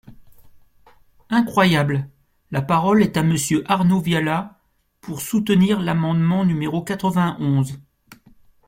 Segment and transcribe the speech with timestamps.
[1.29, 2.09] Incroyable!
[2.49, 4.59] La parole est à Monsieur Arnaud Viala,
[4.99, 7.77] pour soutenir l’amendement numéro quatre-vingt-onze.